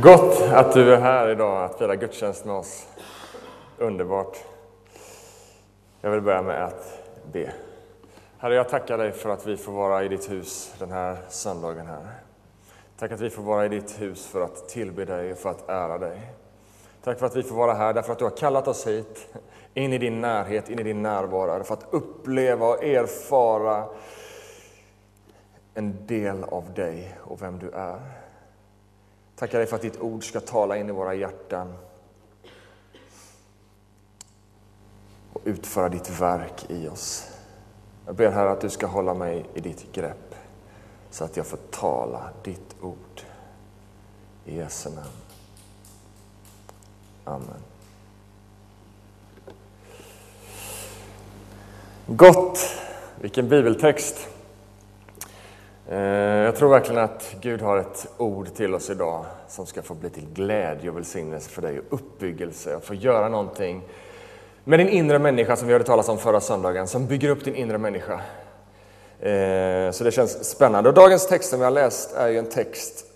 [0.00, 2.86] Gott att du är här idag att fira gudstjänst med oss.
[3.78, 4.38] Underbart.
[6.00, 6.98] Jag vill börja med att
[7.32, 7.52] be.
[8.38, 11.86] Herre, jag tackar dig för att vi får vara i ditt hus den här söndagen
[11.86, 12.06] här.
[12.98, 15.68] Tack att vi får vara i ditt hus för att tillbe dig och för att
[15.68, 16.20] ära dig.
[17.04, 19.34] Tack för att vi får vara här därför att du har kallat oss hit,
[19.74, 23.84] in i din närhet, in i din närvaro, för att uppleva och erfara
[25.74, 28.21] en del av dig och vem du är.
[29.42, 31.74] Tackar dig för att ditt ord ska tala in i våra hjärtan
[35.32, 37.28] och utföra ditt verk i oss.
[38.06, 40.34] Jag ber Herre att du ska hålla mig i ditt grepp
[41.10, 43.22] så att jag får tala ditt ord.
[44.44, 45.08] I Jesu namn.
[47.24, 47.62] Amen.
[52.06, 52.58] Gott!
[53.20, 54.31] Vilken bibeltext!
[55.88, 59.94] Eh, jag tror verkligen att Gud har ett ord till oss idag som ska få
[59.94, 63.82] bli till glädje och välsignelse för dig och uppbyggelse och få göra någonting
[64.64, 67.54] med din inre människa som vi hörde talas om förra söndagen, som bygger upp din
[67.54, 68.20] inre människa.
[69.20, 70.88] Eh, så det känns spännande.
[70.88, 73.06] Och dagens text som vi har läst är ju en text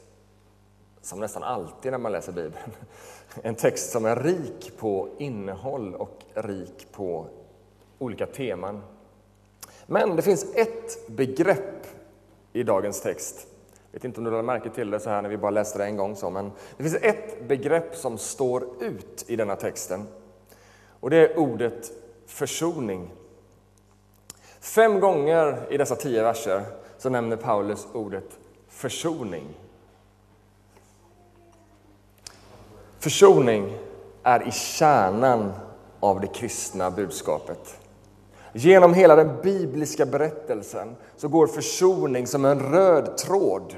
[1.02, 2.72] som nästan alltid när man läser Bibeln,
[3.42, 7.26] en text som är rik på innehåll och rik på
[7.98, 8.82] olika teman.
[9.86, 11.85] Men det finns ett begrepp
[12.56, 13.46] i dagens text.
[13.90, 15.78] Jag vet inte om du lade märke till det så här när vi bara läste
[15.78, 20.06] det en gång, så, men det finns ett begrepp som står ut i denna texten.
[21.00, 21.90] Och det är ordet
[22.26, 23.10] försoning.
[24.60, 26.62] Fem gånger i dessa tio verser
[26.98, 29.46] så nämner Paulus ordet försoning.
[32.98, 33.78] Försoning
[34.22, 35.52] är i kärnan
[36.00, 37.78] av det kristna budskapet.
[38.58, 43.76] Genom hela den bibliska berättelsen så går försoning som en röd tråd.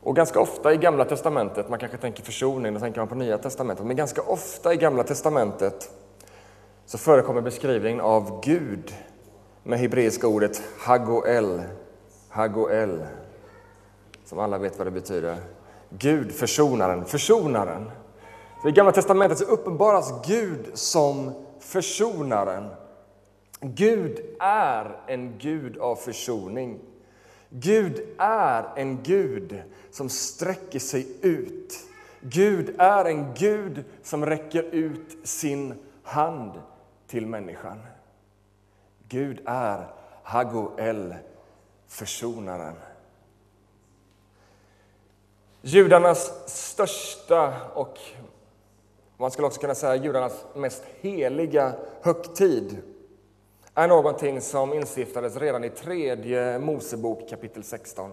[0.00, 3.38] Och ganska ofta i Gamla Testamentet, man kanske tänker försoning, då tänker man på Nya
[3.38, 5.90] Testamentet, men ganska ofta i Gamla Testamentet
[6.86, 8.94] så förekommer beskrivningen av Gud
[9.62, 11.62] med hebreiska ordet hagoel,
[12.28, 13.04] hagoel,
[14.24, 15.36] som alla vet vad det betyder.
[15.88, 17.90] Gud, försonaren, försonaren.
[18.62, 22.68] För I Gamla testamentet så uppenbaras Gud som försonaren.
[23.60, 26.80] Gud är en Gud av försoning.
[27.48, 31.74] Gud är en Gud som sträcker sig ut.
[32.20, 36.52] Gud är en Gud som räcker ut sin hand
[37.06, 37.80] till människan.
[39.08, 39.86] Gud är
[40.22, 41.14] Hagoel,
[41.88, 42.74] försonaren.
[45.62, 47.98] Judarnas största och
[49.20, 51.72] man skulle också kunna säga judarnas mest heliga
[52.02, 52.82] högtid
[53.74, 58.10] är någonting som instiftades redan i tredje Mosebok kapitel 16.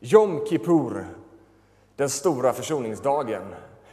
[0.00, 1.06] Jom Kippur,
[1.96, 3.42] den stora försoningsdagen.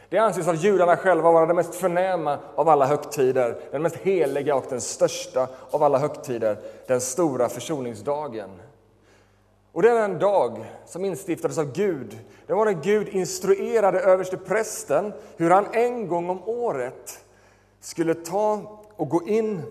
[0.08, 4.54] Det anses av judarna själva vara den mest förnäma av alla högtider, den mest heliga
[4.54, 6.56] och den största av alla högtider,
[6.86, 8.50] den stora försoningsdagen.
[9.72, 12.18] Och det en dag som instiftades av Gud.
[12.46, 17.24] Det var när Gud instruerade överste prästen hur han en gång om året
[17.80, 19.62] skulle ta och gå in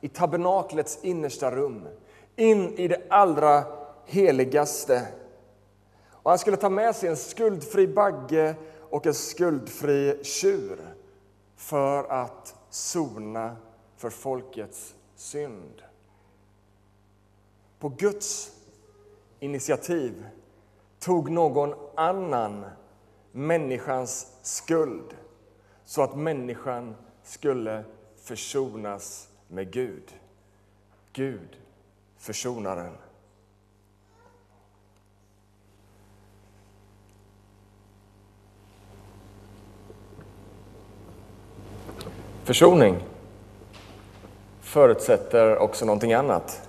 [0.00, 1.88] i tabernaklets innersta rum,
[2.36, 3.64] in i det allra
[4.04, 5.06] heligaste.
[6.10, 8.54] Och han skulle ta med sig en skuldfri bagge
[8.90, 10.94] och en skuldfri tjur
[11.56, 13.56] för att sona
[13.96, 15.82] för folkets synd.
[17.78, 18.55] På Guds
[19.40, 20.26] initiativ
[20.98, 22.64] tog någon annan
[23.32, 25.16] människans skuld
[25.84, 27.84] så att människan skulle
[28.16, 30.14] försonas med Gud.
[31.12, 31.56] Gud,
[32.18, 32.92] försonaren.
[42.44, 42.96] Försoning
[44.60, 46.65] förutsätter också någonting annat.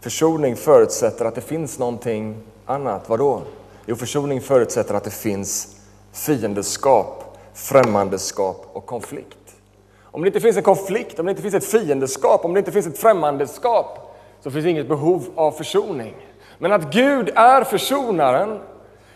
[0.00, 2.36] Försoning förutsätter att det finns någonting
[2.66, 3.08] annat.
[3.08, 3.42] Vadå?
[3.86, 5.76] Jo, försoning förutsätter att det finns
[6.12, 9.56] fiendeskap, främmandeskap och konflikt.
[10.02, 12.72] Om det inte finns en konflikt, om det inte finns ett fiendeskap, om det inte
[12.72, 16.14] finns ett främmandeskap, så finns inget behov av försoning.
[16.58, 18.58] Men att Gud är försonaren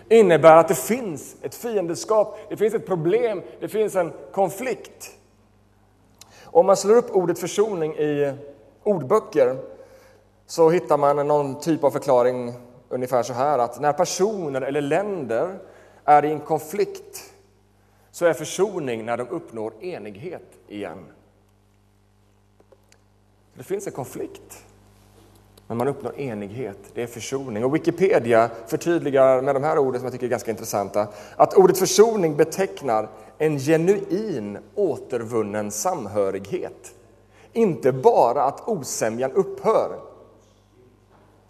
[0.09, 5.11] innebär att det finns ett fiendeskap, det finns ett problem, det finns en konflikt.
[6.45, 8.35] Om man slår upp ordet försoning i
[8.83, 9.57] ordböcker
[10.47, 12.53] så hittar man någon typ av förklaring
[12.89, 15.59] ungefär så här att när personer eller länder
[16.05, 17.33] är i en konflikt
[18.11, 21.05] så är försoning när de uppnår enighet igen.
[23.55, 24.65] Det finns en konflikt.
[25.67, 27.65] Men man uppnår enighet, det är försoning.
[27.65, 31.79] Och Wikipedia förtydligar med de här orden som jag tycker är ganska intressanta, att ordet
[31.79, 33.09] försoning betecknar
[33.39, 36.95] en genuin återvunnen samhörighet.
[37.53, 40.14] Inte bara att osämjan upphör.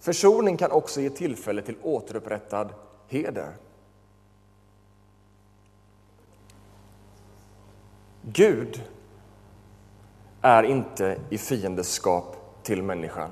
[0.05, 2.73] Försoning kan också ge tillfälle till återupprättad
[3.09, 3.57] heder.
[8.23, 8.83] Gud
[10.41, 13.31] är inte i fiendeskap till människan.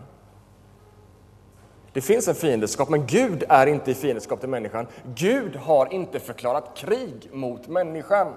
[1.92, 4.86] Det finns en fiendeskap, men Gud är inte i fiendeskap till människan.
[5.14, 8.32] Gud har inte förklarat krig mot människan.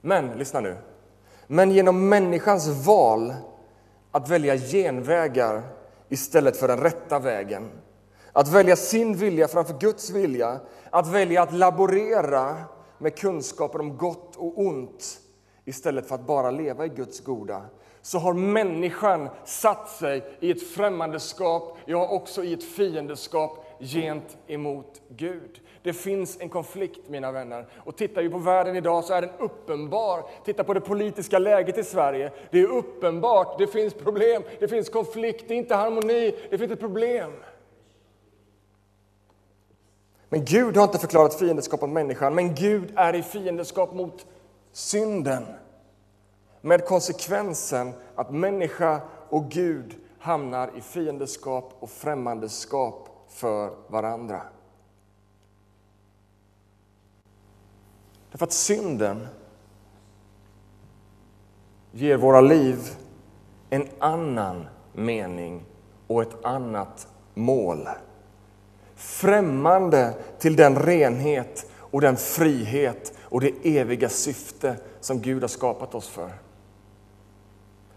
[0.00, 0.76] Men, lyssna nu.
[1.46, 3.34] Men genom människans val
[4.10, 5.62] att välja genvägar
[6.12, 7.70] istället för den rätta vägen,
[8.32, 10.60] att välja sin vilja framför Guds vilja,
[10.90, 12.56] att välja att laborera
[12.98, 15.20] med kunskaper om gott och ont
[15.64, 17.62] istället för att bara leva i Guds goda,
[18.02, 25.60] så har människan satt sig i ett främmandeskap, ja, också i ett fiendeskap gentemot Gud.
[25.82, 27.66] Det finns en konflikt, mina vänner.
[27.76, 30.24] Och tittar vi på världen idag så är den uppenbar.
[30.44, 32.32] Titta på det politiska läget i Sverige.
[32.50, 36.72] Det är uppenbart, det finns problem, det finns konflikt, det är inte harmoni, det finns
[36.72, 37.32] ett problem.
[40.28, 44.26] Men Gud har inte förklarat fiendeskap mot människan, men Gud är i fiendeskap mot
[44.72, 45.44] synden.
[46.60, 54.42] Med konsekvensen att människa och Gud hamnar i fiendeskap och främmandeskap för varandra.
[58.32, 59.26] Därför att synden
[61.92, 62.78] ger våra liv
[63.70, 65.64] en annan mening
[66.06, 67.88] och ett annat mål.
[68.96, 75.94] Främmande till den renhet och den frihet och det eviga syfte som Gud har skapat
[75.94, 76.30] oss för.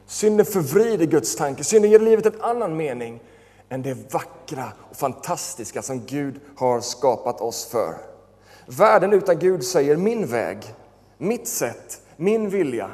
[0.05, 3.19] Synden förvrider Guds tanke, synden ger livet en annan mening
[3.69, 8.14] än det vackra och fantastiska som Gud har skapat oss för.
[8.65, 10.57] Världen utan Gud säger min väg,
[11.17, 12.89] mitt sätt, min vilja.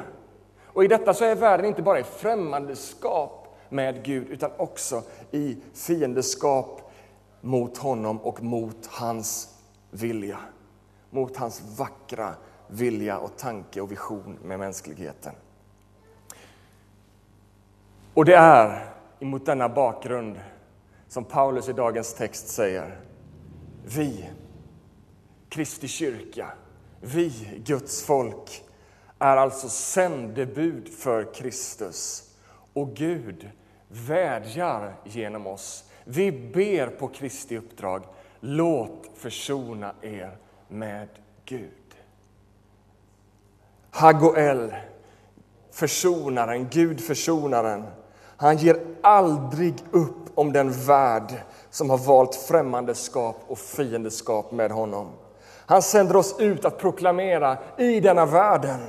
[0.66, 5.56] Och i detta så är världen inte bara i främmandeskap med Gud utan också i
[5.74, 6.92] fiendeskap
[7.40, 9.48] mot honom och mot hans
[9.90, 10.38] vilja.
[11.10, 12.34] Mot hans vackra
[12.68, 15.32] vilja och tanke och vision med mänskligheten.
[18.14, 20.40] Och det är mot denna bakgrund
[21.08, 23.00] som Paulus i dagens text säger,
[23.84, 24.30] vi,
[25.52, 26.52] Kristi kyrka,
[27.00, 28.64] vi, Guds folk,
[29.18, 32.30] är alltså sändebud för Kristus.
[32.72, 33.50] Och Gud
[33.88, 35.84] vädjar genom oss.
[36.04, 38.02] Vi ber på Kristi uppdrag,
[38.40, 40.36] låt försona er
[40.68, 41.08] med
[41.44, 41.96] Gud.
[43.90, 44.74] Hagoel,
[45.70, 47.84] försonaren, Gud försonaren.
[48.36, 51.32] Han ger aldrig upp om den värld
[51.70, 55.08] som har valt främmandeskap och fiendeskap med honom.
[55.66, 58.80] Han sänder oss ut att proklamera i denna världen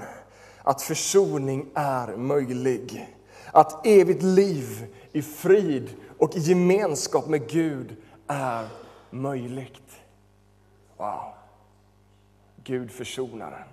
[0.63, 3.15] att försoning är möjlig.
[3.51, 7.95] Att evigt liv i frid och i gemenskap med Gud
[8.27, 8.67] är
[9.09, 9.91] möjligt.
[10.97, 11.33] Wow!
[12.63, 13.67] Gud försonaren.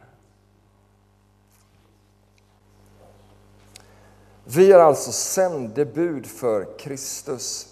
[4.45, 7.70] Vi är alltså sändebud för Kristus.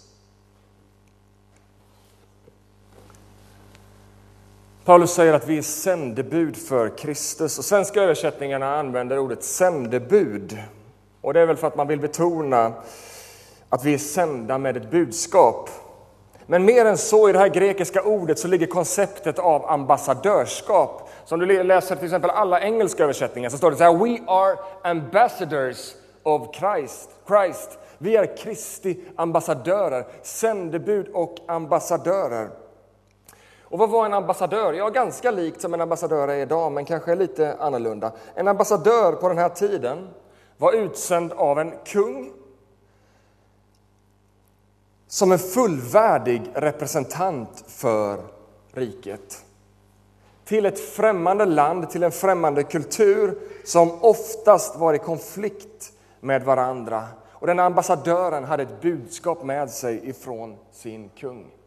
[4.89, 7.59] Paulus säger att vi är sändebud för Kristus.
[7.59, 10.57] Och svenska översättningarna använder ordet sändebud.
[11.21, 12.73] Och det är väl för att man vill betona
[13.69, 15.69] att vi är sända med ett budskap.
[16.45, 21.09] Men mer än så, i det här grekiska ordet så ligger konceptet av ambassadörskap.
[21.25, 24.19] Så om du läser till exempel alla engelska översättningar så står det så här We
[24.27, 25.93] are ambassadors
[26.23, 27.09] of Christ.
[27.27, 27.79] Christ.
[27.97, 32.49] Vi är Kristi ambassadörer, sändebud och ambassadörer.
[33.69, 34.73] Och vad var en ambassadör?
[34.73, 38.11] Ja, ganska likt som en ambassadör är idag, men kanske lite annorlunda.
[38.35, 40.09] En ambassadör på den här tiden
[40.57, 42.31] var utsänd av en kung
[45.07, 48.17] som en fullvärdig representant för
[48.71, 49.45] riket.
[50.45, 57.03] Till ett främmande land, till en främmande kultur som oftast var i konflikt med varandra.
[57.31, 61.58] Och den ambassadören hade ett budskap med sig ifrån sin kung.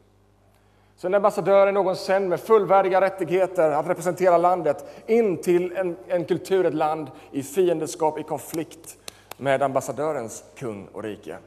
[1.03, 5.97] Så en ambassadör är någon sänd med fullvärdiga rättigheter att representera landet in till en,
[6.09, 8.99] en kultur, ett land i fiendeskap, i konflikt
[9.37, 11.39] med ambassadörens kung och rike.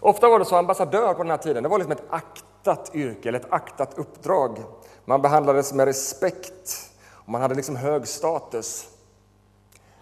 [0.00, 3.28] Ofta var det så ambassadör på den här tiden, det var liksom ett aktat yrke
[3.28, 4.58] eller ett aktat uppdrag.
[5.04, 8.88] Man behandlades med respekt och man hade liksom hög status.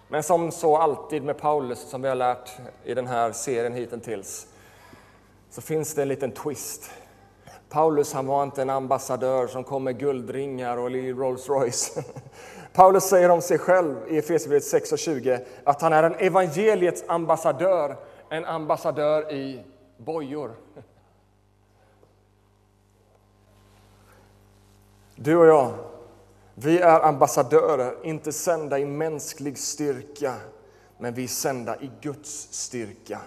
[0.08, 2.50] Men som så alltid med Paulus, som vi har lärt
[2.84, 4.46] i den här serien hittills,
[5.50, 6.90] så finns det en liten twist.
[7.68, 12.04] Paulus han var inte en ambassadör som kom med guldringar och Rolls Royce.
[12.72, 17.04] Paulus säger om sig själv i Efesierbrevet 6 och 20 att han är en evangeliets
[17.06, 17.96] ambassadör,
[18.28, 19.64] en ambassadör i
[19.96, 20.54] bojor.
[25.22, 25.74] Du och jag,
[26.54, 30.34] vi är ambassadörer, inte sända i mänsklig styrka,
[30.98, 33.20] men vi är sända i Guds styrka.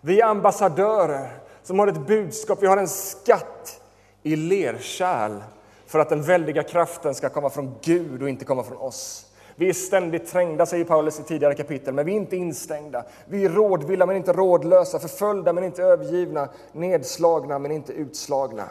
[0.00, 1.30] Vi är ambassadörer
[1.68, 3.80] som har ett budskap, vi har en skatt
[4.22, 5.42] i lerkärl
[5.86, 9.32] för att den väldiga kraften ska komma från Gud och inte komma från oss.
[9.56, 13.04] Vi är ständigt trängda, säger Paulus i tidigare kapitel, men vi är inte instängda.
[13.26, 18.68] Vi är rådvilla men inte rådlösa, förföljda men inte övergivna, nedslagna men inte utslagna.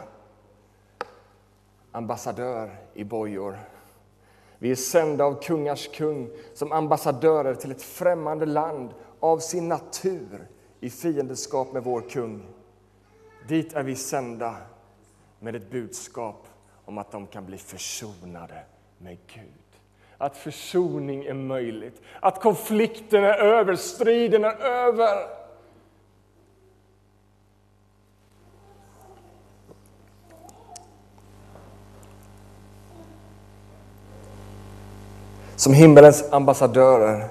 [1.92, 3.58] Ambassadör i bojor.
[4.58, 8.90] Vi är sända av kungars kung som ambassadörer till ett främmande land
[9.20, 10.48] av sin natur
[10.80, 12.57] i fiendeskap med vår kung.
[13.48, 14.56] Dit är vi sända
[15.38, 16.46] med ett budskap
[16.84, 18.62] om att de kan bli försonade
[18.98, 19.44] med Gud.
[20.18, 25.26] Att försoning är möjligt, att konflikten är över, striden är över.
[35.56, 37.28] Som himmelens ambassadörer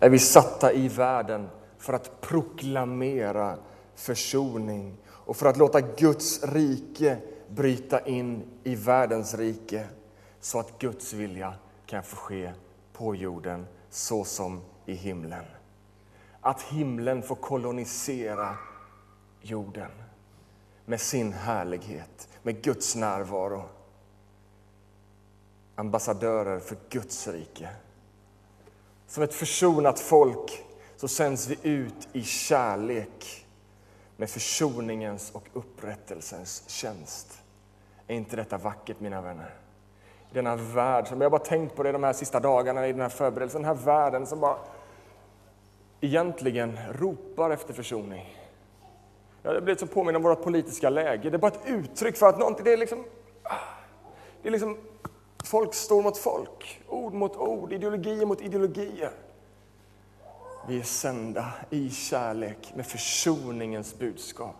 [0.00, 1.48] är vi satta i världen
[1.78, 3.56] för att proklamera
[3.94, 4.96] försoning
[5.28, 7.18] och för att låta Guds rike
[7.48, 9.86] bryta in i världens rike
[10.40, 11.54] så att Guds vilja
[11.86, 12.52] kan få ske
[12.92, 15.44] på jorden så som i himlen.
[16.40, 18.56] Att himlen får kolonisera
[19.40, 19.90] jorden
[20.84, 23.68] med sin härlighet, med Guds närvaro.
[25.74, 27.68] Ambassadörer för Guds rike.
[29.06, 30.64] Som ett försonat folk
[30.96, 33.47] så sänds vi ut i kärlek
[34.18, 37.42] med försoningens och upprättelsens tjänst.
[38.06, 39.54] Är inte detta vackert, mina vänner?
[40.30, 43.00] I denna värld, som jag bara tänkt på det de här sista dagarna i den
[43.00, 44.58] här förberedelsen, den här världen som bara
[46.00, 48.36] egentligen ropar efter försoning.
[49.42, 51.30] Jag har blivit så påminn om vårt politiska läge.
[51.30, 53.04] Det är bara ett uttryck för att någonting, det är liksom...
[53.42, 53.54] Ah,
[54.42, 54.76] det är liksom
[55.44, 59.10] folk står mot folk, ord mot ord, ideologier mot ideologier.
[60.68, 64.56] Vi är sända i kärlek med försoningens budskap.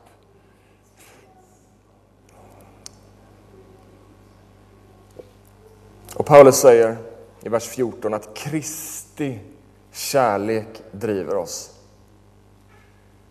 [6.14, 6.96] Och Paulus säger
[7.42, 9.40] i vers 14 att Kristi
[9.92, 11.80] kärlek driver oss.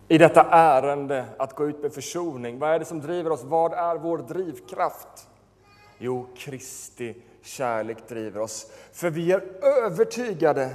[0.08, 3.42] I detta ärende att gå ut med försoning, vad är det som driver oss?
[3.44, 5.28] Vad är vår drivkraft?
[5.98, 8.66] Jo, Kristi kärlek driver oss.
[8.92, 10.70] För vi är övertygade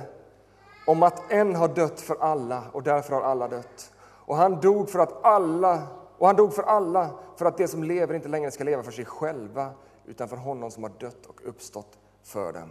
[0.86, 3.94] om att en har dött för alla och därför har alla dött.
[4.00, 5.88] Och han dog för att alla
[6.18, 8.92] och han dog för alla för att de som lever inte längre ska leva för
[8.92, 9.72] sig själva
[10.06, 12.70] utan för honom som har dött och uppstått för dem.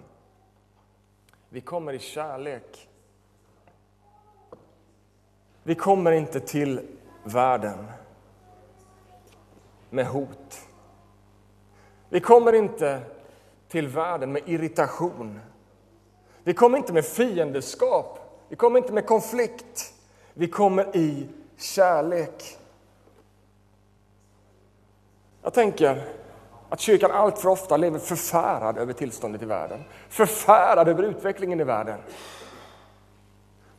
[1.48, 2.88] Vi kommer i kärlek.
[5.62, 7.86] Vi kommer inte till världen
[9.90, 10.68] med hot.
[12.08, 13.00] Vi kommer inte
[13.68, 15.40] till världen med irritation.
[16.44, 18.18] Vi kommer inte med fiendeskap,
[18.48, 19.94] vi kommer inte med konflikt.
[20.34, 22.58] Vi kommer i kärlek.
[25.42, 26.04] Jag tänker
[26.68, 29.84] att kyrkan allt för ofta lever förfärad över tillståndet i världen.
[30.08, 31.98] Förfärad över utvecklingen i världen.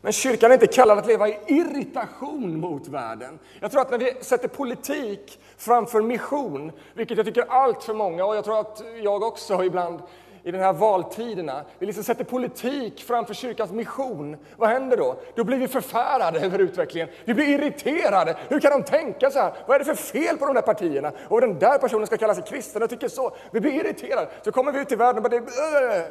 [0.01, 3.39] Men kyrkan är inte kallad att leva i irritation mot världen.
[3.60, 8.25] Jag tror att när vi sätter politik framför mission, vilket jag tycker allt för många,
[8.25, 10.01] och jag tror att jag också ibland
[10.43, 15.19] i de här valtiderna, vi liksom sätter politik framför kyrkans mission, vad händer då?
[15.35, 17.09] Då blir vi förfärade över utvecklingen.
[17.25, 18.38] Vi blir irriterade.
[18.50, 19.53] Hur kan de tänka så här?
[19.67, 21.12] Vad är det för fel på de där partierna?
[21.29, 22.81] Och den där personen ska kalla sig kristen.
[22.81, 23.35] Jag tycker så.
[23.51, 24.27] Vi blir irriterade.
[24.41, 25.35] Så kommer vi ut i världen och bara...
[25.97, 26.05] Äh.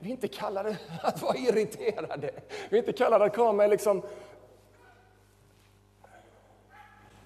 [0.00, 2.30] Vi är inte kallade att vara irriterade.
[2.70, 4.02] Vi är inte kallade att komma med liksom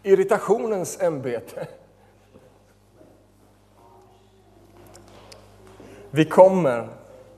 [0.03, 1.67] irritationens ämbete.
[6.11, 6.89] Vi kommer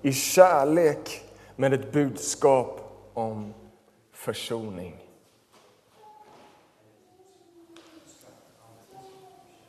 [0.03, 1.25] i kärlek
[1.57, 2.81] med ett budskap
[3.15, 3.55] om
[4.13, 5.05] försoning.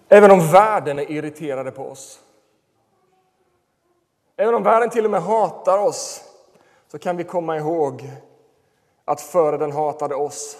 [0.09, 2.19] Även om världen är irriterade på oss,
[4.35, 6.23] även om världen till och med hatar oss,
[6.87, 8.11] så kan vi komma ihåg
[9.05, 10.57] att före den hatade oss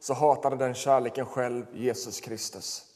[0.00, 2.89] så hatade den kärleken själv Jesus Kristus.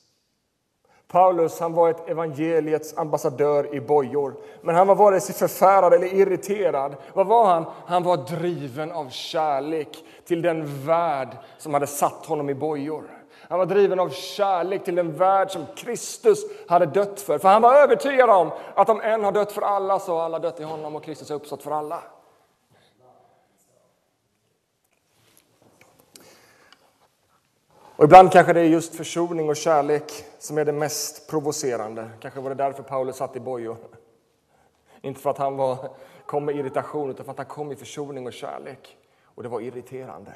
[1.15, 4.35] Paulus han var ett evangeliets ambassadör i bojor.
[4.61, 6.97] Men han var vare sig förfärad eller irriterad.
[7.13, 7.65] Vad var han?
[7.87, 11.29] Han var driven av kärlek till den värld
[11.59, 13.05] som hade satt honom i bojor.
[13.49, 17.39] Han var driven av kärlek till den värld som Kristus hade dött för.
[17.39, 20.39] För han var övertygad om att om en har dött för alla så har alla
[20.39, 22.03] dött i honom och Kristus har uppstått för alla.
[27.97, 32.11] Och ibland kanske det är just försoning och kärlek som är det mest provocerande.
[32.21, 33.77] Kanske var det därför Paulus satt i bojor.
[35.03, 35.91] Inte för att han var,
[36.27, 38.97] kom med irritation, utan för att han kom i försoning och kärlek.
[39.25, 40.33] Och det var irriterande.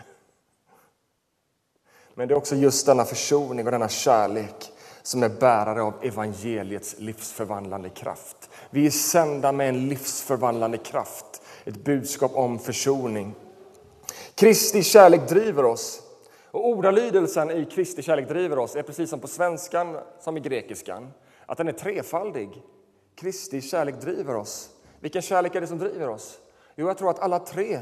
[2.15, 4.73] Men det är också just denna försoning och denna kärlek
[5.03, 8.51] som är bärare av evangeliets livsförvandlande kraft.
[8.71, 13.35] Vi är sända med en livsförvandlande kraft, ett budskap om försoning.
[14.35, 16.03] Kristi kärlek driver oss.
[16.51, 21.13] Och ordalydelsen i Kristi kärlek driver oss är precis som på svenskan som i grekiskan,
[21.47, 22.63] att den är trefaldig.
[23.15, 24.71] Kristi kärlek driver oss.
[25.01, 26.41] Vilken kärlek är det som driver oss?
[26.77, 27.81] Jo, jag tror att alla tre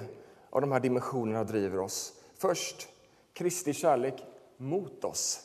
[0.50, 2.12] av de här dimensionerna driver oss.
[2.38, 2.88] Först
[3.32, 4.24] Kristi kärlek
[4.56, 5.40] mot oss.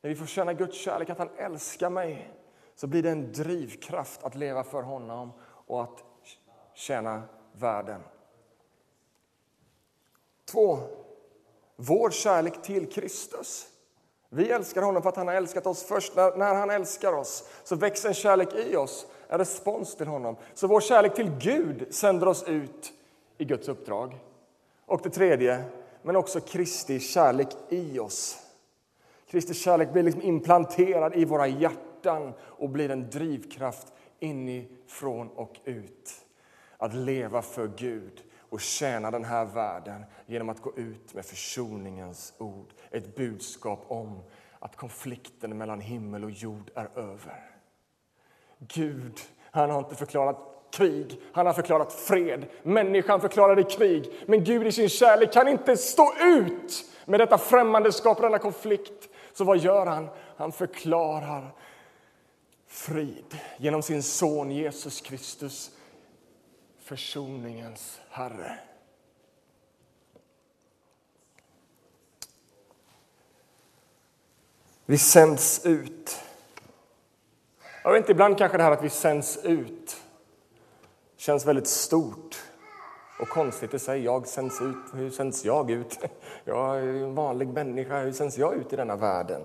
[0.00, 2.30] När vi får känna Guds kärlek, att han älskar mig,
[2.74, 6.04] så blir det en drivkraft att leva för honom och att
[6.74, 7.22] tjäna
[7.52, 8.00] världen.
[10.44, 10.78] Två,
[11.80, 13.66] vår kärlek till Kristus.
[14.28, 16.16] Vi älskar honom för att han har älskat oss först.
[16.16, 20.36] När, när han älskar oss så växer en kärlek i oss, en respons till honom.
[20.54, 22.92] Så vår kärlek till Gud sänder oss ut
[23.38, 24.18] i Guds uppdrag.
[24.86, 25.64] Och det tredje,
[26.02, 28.38] men också Kristi kärlek i oss.
[29.30, 33.86] Kristi kärlek blir liksom implanterad i våra hjärtan och blir en drivkraft
[34.18, 36.10] inifrån och ut.
[36.76, 42.34] Att leva för Gud och tjäna den här världen genom att gå ut med försoningens
[42.38, 42.72] ord.
[42.90, 44.22] Ett budskap om
[44.58, 47.50] att konflikten mellan himmel och jord är över.
[48.58, 50.36] Gud, han har inte förklarat
[50.72, 52.46] krig, han har förklarat fred.
[52.62, 58.16] Människan förklarade krig, men Gud i sin kärlek kan inte stå ut med detta främmandeskap
[58.16, 59.08] och denna konflikt.
[59.32, 60.08] Så vad gör han?
[60.36, 61.54] Han förklarar
[62.66, 65.70] frid genom sin son Jesus Kristus,
[66.78, 68.58] försoningens Herre.
[74.86, 76.22] Vi sänds ut.
[77.84, 79.96] Jag vet inte, ibland kanske det här att vi sänds ut
[81.16, 82.42] känns väldigt stort
[83.20, 84.04] och konstigt i sig.
[84.04, 84.76] Jag sänds ut.
[84.94, 85.98] Hur sänds jag ut?
[86.44, 88.00] Jag är en vanlig människa.
[88.00, 89.42] Hur sänds jag ut i denna världen?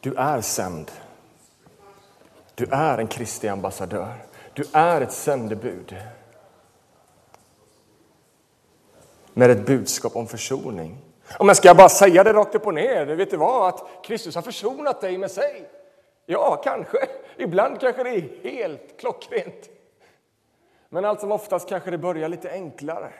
[0.00, 0.90] Du är sänd.
[2.54, 4.31] Du är en Kristi ambassadör.
[4.54, 5.96] Du är ett sändebud
[9.34, 10.98] med ett budskap om försoning.
[11.38, 13.68] Om jag ska bara säga det rakt upp och ner, vet du vad?
[13.68, 15.68] Att Kristus har försonat dig med sig.
[16.26, 16.98] Ja, kanske.
[17.36, 19.70] Ibland kanske det är helt klockrent.
[20.88, 23.12] Men allt som oftast kanske det börjar lite enklare.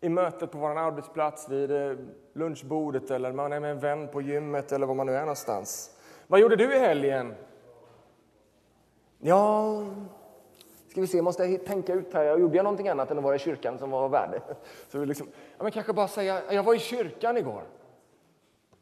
[0.00, 1.96] I mötet på vår arbetsplats, vid eh,
[2.32, 5.90] lunchbordet eller man är med en vän på gymmet eller var man nu är någonstans.
[6.26, 7.34] Vad gjorde du i helgen?
[9.18, 9.84] Ja,
[10.88, 12.24] ska vi se, måste jag tänka ut här.
[12.24, 14.42] Jag gjorde jag någonting annat än att vara i kyrkan som var värde?
[14.88, 17.62] Så vi liksom, ja, men kanske bara säga, jag var i kyrkan igår.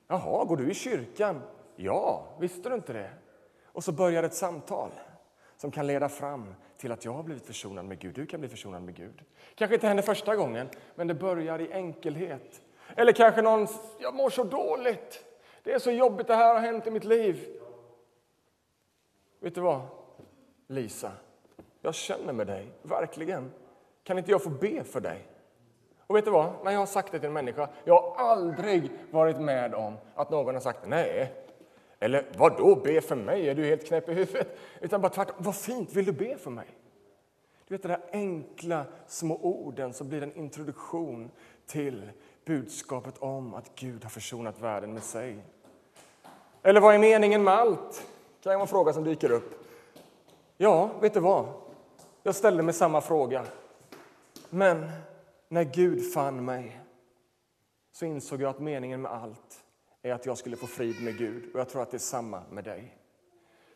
[0.08, 1.42] Jaha, går du i kyrkan?
[1.76, 3.10] Ja, visste du inte det?
[3.66, 4.90] Och så börjar ett samtal
[5.56, 8.14] som kan leda fram till att jag har blivit försonad med Gud.
[8.14, 9.22] Du kan bli försonad med Gud.
[9.54, 12.60] Kanske inte händer första gången, men det börjar i enkelhet.
[12.96, 13.66] Eller kanske någon,
[13.98, 15.24] jag mår så dåligt.
[15.62, 17.60] Det är så jobbigt det här har hänt i mitt liv.
[19.40, 19.80] Vet du vad,
[20.66, 21.12] Lisa?
[21.80, 23.50] Jag känner med dig, verkligen.
[24.04, 25.28] Kan inte jag få be för dig?
[26.06, 26.64] Och vet du vad?
[26.64, 30.30] När jag har sagt det till en människa, jag har aldrig varit med om att
[30.30, 31.32] någon har sagt nej,
[31.98, 33.48] eller vad då be för mig?
[33.48, 34.58] Är du helt knäpp i huvudet?
[34.80, 36.66] Utan bara tvärtom, vad fint, vill du be för mig?
[37.68, 41.30] Du vet de där enkla små orden som blir en introduktion
[41.66, 42.10] till
[42.44, 45.44] budskapet om att Gud har försonat världen med sig.
[46.62, 48.06] Eller vad är meningen med allt?
[48.40, 49.63] kan vara en fråga som dyker upp.
[50.56, 51.46] Ja, vet du vad?
[52.22, 53.44] Jag ställde mig samma fråga.
[54.50, 54.90] Men
[55.48, 56.80] när Gud fann mig
[57.92, 59.64] så insåg jag att meningen med allt
[60.02, 61.54] är att jag skulle få frid med Gud.
[61.54, 62.98] Och jag tror att det är samma med dig.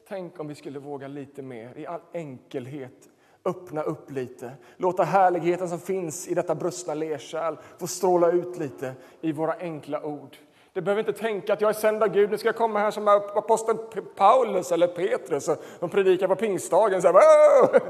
[0.09, 3.09] Tänk om vi skulle våga lite mer, i all enkelhet,
[3.45, 4.53] öppna upp lite.
[4.77, 10.05] Låta härligheten som finns i detta brustna lerkärl få stråla ut lite i våra enkla
[10.05, 10.37] ord.
[10.79, 12.91] Du behöver inte tänka att jag är sänd av Gud, nu ska jag komma här
[12.91, 13.79] som aposteln
[14.17, 15.49] Paulus eller Petrus
[15.81, 17.03] och predika på pingstdagen.
[17.03, 17.81] Så här,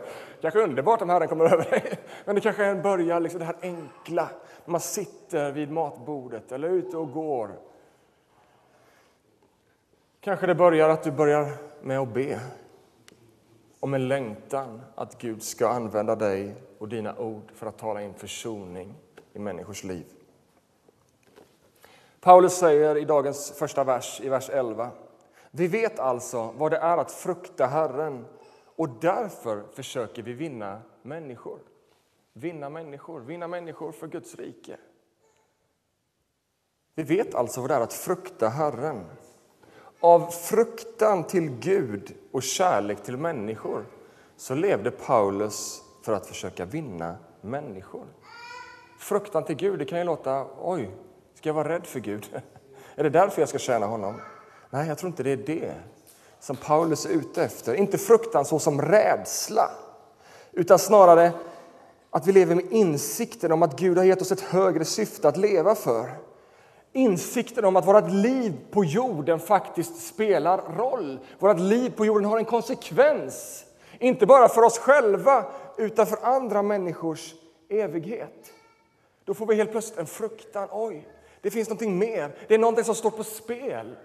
[0.40, 1.98] kanske underbart om Herren kommer över dig.
[2.24, 2.70] Men det kanske är
[3.14, 4.28] en liksom det här enkla,
[4.64, 7.50] när man sitter vid matbordet eller ute och går
[10.20, 11.48] Kanske det börjar att du börjar
[11.82, 12.40] med att be
[13.80, 18.14] om en längtan att Gud ska använda dig och dina ord för att tala in
[18.14, 18.94] försoning
[19.32, 20.04] i människors liv.
[22.20, 24.90] Paulus säger i dagens första vers, i vers 11.
[25.50, 28.24] Vi vet alltså vad det är att frukta Herren
[28.76, 31.58] och därför försöker vi vinna människor.
[32.32, 34.76] Vinna människor, vinna människor för Guds rike.
[36.94, 39.04] Vi vet alltså vad det är att frukta Herren.
[40.00, 43.84] Av fruktan till Gud och kärlek till människor
[44.36, 48.06] så levde Paulus för att försöka vinna människor.
[48.98, 50.90] Fruktan till Gud, det kan ju låta, oj,
[51.38, 52.28] ska jag vara rädd för Gud?
[52.94, 54.20] Är det därför jag ska tjäna honom?
[54.70, 55.74] Nej, jag tror inte det är det
[56.40, 57.74] som Paulus är ute efter.
[57.74, 59.70] Inte fruktan så som rädsla,
[60.52, 61.32] utan snarare
[62.10, 65.36] att vi lever med insikten om att Gud har gett oss ett högre syfte att
[65.36, 66.10] leva för.
[66.92, 71.18] Insikten om att vårt liv på jorden faktiskt spelar roll.
[71.38, 73.64] Vårt liv på jorden har en konsekvens.
[73.98, 75.44] Inte bara för oss själva,
[75.76, 77.34] utan för andra människors
[77.68, 78.52] evighet.
[79.24, 80.68] Då får vi helt plötsligt en fruktan.
[80.72, 81.08] Oj,
[81.42, 82.36] det finns någonting mer.
[82.48, 83.96] Det är någonting som står på spel.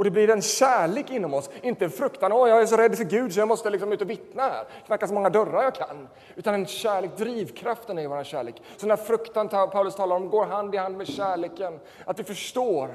[0.00, 2.32] Och det blir en kärlek inom oss, inte en fruktan.
[2.32, 4.64] Åh, jag är så rädd för Gud så jag måste liksom ut och vittna här,
[4.86, 6.08] knacka så många dörrar jag kan.
[6.36, 8.62] Utan en kärlek, drivkraften är vår kärlek.
[8.76, 11.80] Så när fruktan Paulus talar om går hand i hand med kärleken.
[12.04, 12.90] Att vi förstår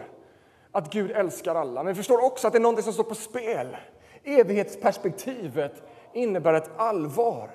[0.72, 3.16] att Gud älskar alla, men vi förstår också att det är någonting som står på
[3.16, 3.78] spel.
[4.24, 5.84] Evighetsperspektivet
[6.14, 7.50] innebär ett allvar.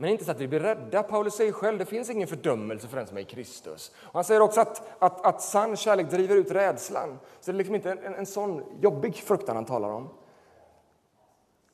[0.00, 1.02] Men inte så att vi blir rädda.
[1.02, 3.92] Paulus säger själv det finns ingen fördömelse för den som är i Kristus.
[3.96, 7.18] Och han säger också att, att, att sann kärlek driver ut rädslan.
[7.40, 10.08] Så det är liksom inte en, en sån jobbig fruktan han talar om.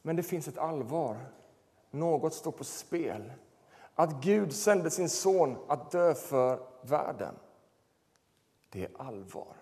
[0.03, 1.17] Men det finns ett allvar.
[1.91, 3.33] Något står på spel.
[3.95, 7.35] Att Gud sände sin son att dö för världen.
[8.73, 9.57] Det är allvar.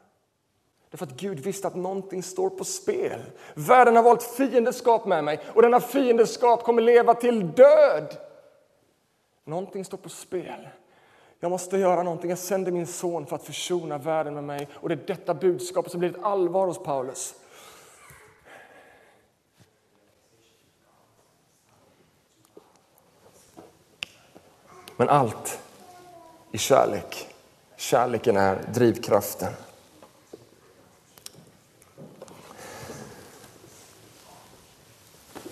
[0.91, 3.21] Därför att Gud visste att någonting står på spel.
[3.55, 8.17] Världen har valt fiendeskap med mig och denna fiendeskap kommer leva till död.
[9.45, 10.69] Någonting står på spel.
[11.41, 12.31] Jag måste göra någonting.
[12.31, 14.69] Jag sänder min son för att försona världen med mig.
[14.73, 17.35] Och det är detta budskap som blir ett allvar hos Paulus.
[24.97, 25.59] Men allt
[26.53, 27.29] i kärlek.
[27.77, 29.53] Kärleken är drivkraften.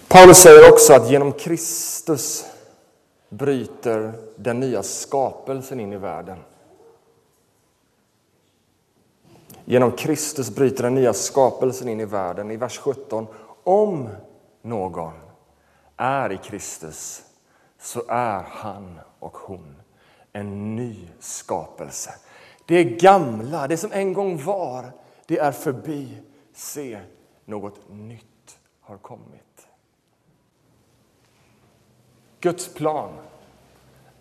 [0.09, 2.45] Paulus säger också att genom Kristus
[3.33, 6.39] bryter den nya skapelsen in i världen.
[9.65, 12.51] Genom Kristus bryter den nya skapelsen in i världen.
[12.51, 13.27] I vers 17.
[13.65, 14.09] Om
[14.63, 15.13] någon
[15.97, 17.23] är i Kristus
[17.79, 19.77] så är han och hon
[20.33, 22.15] en ny skapelse.
[22.67, 24.93] Det gamla, det som en gång var,
[25.27, 26.17] det är förbi.
[26.55, 27.01] Se,
[27.45, 29.52] något nytt har kommit.
[32.43, 33.11] Guds plan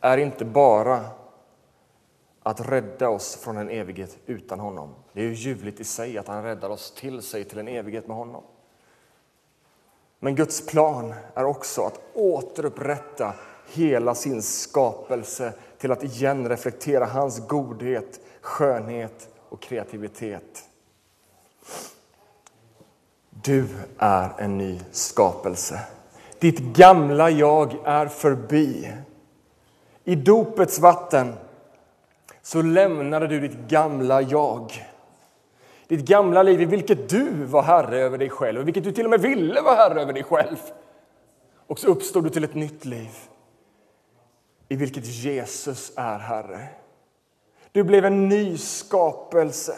[0.02, 1.06] är inte bara
[2.44, 4.96] att rädda oss från en evighet utan honom.
[5.14, 8.08] Det är ju ljuvligt i sig att han räddar oss till sig till en evighet
[8.08, 8.44] med honom.
[10.20, 13.34] Men Guds plan är också att återupprätta
[13.74, 20.64] hela sin skapelse till att igen reflektera hans godhet, skönhet och kreativitet.
[23.30, 25.80] Du är en ny skapelse.
[26.42, 28.94] Ditt gamla jag är förbi.
[30.04, 31.34] I dopets vatten
[32.42, 34.88] så lämnade du ditt gamla jag.
[35.88, 39.06] Ditt gamla liv i vilket du var herre över dig själv och vilket du till
[39.06, 40.58] och med ville vara herre över dig själv.
[41.68, 43.12] Och så uppstod du till ett nytt liv
[44.70, 46.68] i vilket Jesus är herre.
[47.72, 49.76] Du blev en ny skapelse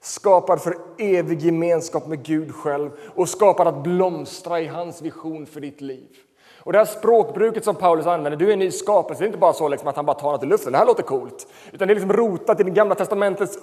[0.00, 5.60] skapad för evig gemenskap med Gud själv och skapad att blomstra i hans vision för
[5.60, 6.08] ditt liv.
[6.68, 9.38] Och Det här språkbruket som Paulus använder, du är en ny skapelse, det är inte
[9.38, 11.46] bara så liksom att han bara tar något i luften, det här låter coolt.
[11.72, 13.58] Utan det är liksom rotat i det gamla testamentets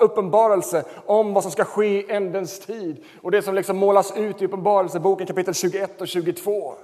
[0.00, 3.04] uppenbarelse om vad som ska ske i ändens tid.
[3.22, 6.74] Och det som liksom målas ut i Uppenbarelseboken kapitel 21 och 22.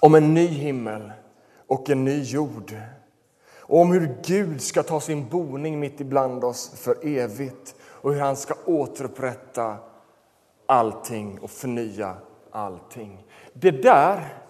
[0.00, 1.12] Om en ny himmel
[1.66, 2.74] och en ny jord
[3.72, 8.20] och om hur Gud ska ta sin boning mitt ibland oss för evigt och hur
[8.20, 9.76] han ska återupprätta
[10.66, 12.16] allting och förnya
[12.50, 13.26] allting.
[13.52, 14.42] Det där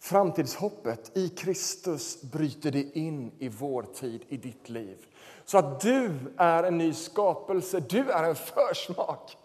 [0.00, 5.06] framtidshoppet i Kristus bryter det in i vår tid, i ditt liv.
[5.44, 9.36] Så att du är en ny skapelse, du är en försmak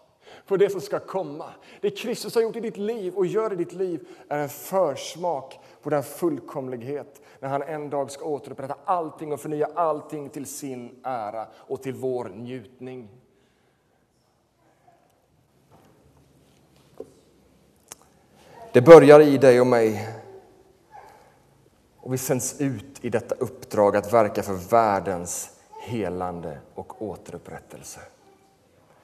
[0.46, 1.50] på det som ska komma.
[1.80, 5.58] Det Kristus har gjort i ditt liv och gör i ditt liv är en försmak
[5.88, 11.00] och den fullkomlighet när han en dag ska återupprätta allting och förnya allting till sin
[11.02, 13.08] ära och till vår njutning.
[18.72, 20.08] Det börjar i dig och mig
[21.96, 25.50] och vi sänds ut i detta uppdrag att verka för världens
[25.82, 28.00] helande och återupprättelse.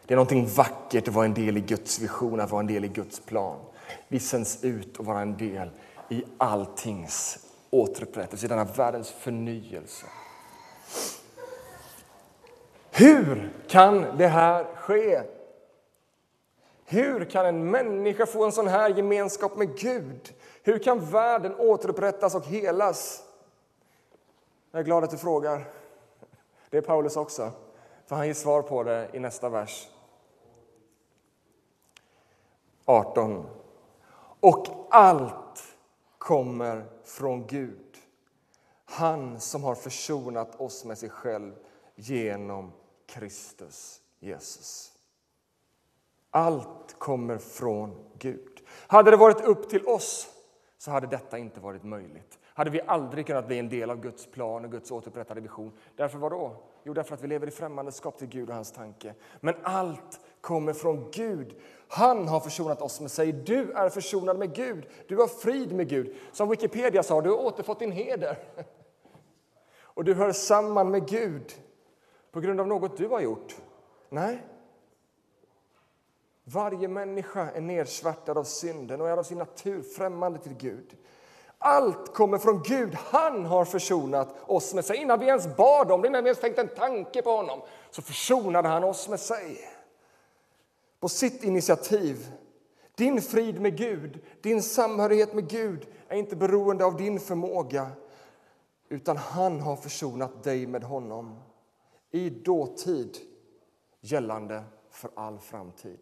[0.06, 2.84] Det är någonting vackert att vara en del i Guds vision, att vara en del
[2.84, 3.58] i Guds plan.
[4.08, 5.70] Vi sänds ut och vara en del
[6.08, 10.06] i alltings återupprättelse, i denna världens förnyelse.
[12.90, 15.22] Hur kan det här ske?
[16.84, 20.34] Hur kan en människa få en sån här gemenskap med Gud?
[20.62, 23.22] Hur kan världen återupprättas och helas?
[24.70, 25.64] Jag är glad att du frågar.
[26.70, 27.50] Det är Paulus också,
[28.06, 29.88] för han ger svar på det i nästa vers.
[32.84, 33.46] 18.
[34.40, 35.34] Och allt
[36.24, 37.96] kommer från Gud.
[38.84, 41.52] Han som har försonat oss med sig själv
[41.94, 42.72] genom
[43.06, 44.92] Kristus Jesus.
[46.30, 48.60] Allt kommer från Gud.
[48.68, 50.28] Hade det varit upp till oss
[50.78, 52.38] så hade detta inte varit möjligt.
[52.44, 55.72] Hade vi aldrig kunnat bli en del av Guds plan och Guds återupprättade vision.
[55.96, 56.56] Därför vadå?
[56.84, 59.14] Jo, därför att vi lever i främmandeskap till Gud och hans tanke.
[59.40, 61.60] Men allt kommer från Gud.
[61.88, 63.32] Han har försonat oss med sig.
[63.32, 64.86] Du är försonad med Gud.
[65.08, 66.16] Du har frid med Gud.
[66.32, 68.38] Som Wikipedia sa, du har återfått din heder.
[69.82, 71.52] Och du hör samman med Gud
[72.32, 73.56] på grund av något du har gjort.
[74.08, 74.42] Nej,
[76.44, 80.96] varje människa är nedsvärtad av synden och är av sin natur främmande till Gud.
[81.58, 82.94] Allt kommer från Gud.
[82.94, 84.96] Han har försonat oss med sig.
[84.96, 88.02] Innan vi ens bad om det, innan vi ens tänkte en tanke på honom, så
[88.02, 89.73] försonade han oss med sig.
[91.04, 92.32] På sitt initiativ.
[92.94, 97.90] Din frid med Gud, din samhörighet med Gud är inte beroende av din förmåga,
[98.88, 101.40] utan han har försonat dig med honom
[102.10, 103.16] i dåtid
[104.00, 105.98] gällande för all framtid.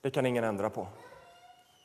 [0.00, 0.86] Det kan ingen ändra på.